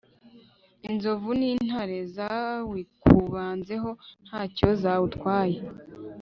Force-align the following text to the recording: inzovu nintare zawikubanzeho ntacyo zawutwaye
inzovu 0.89 1.29
nintare 1.39 1.97
zawikubanzeho 2.15 3.89
ntacyo 4.25 4.67
zawutwaye 4.81 5.59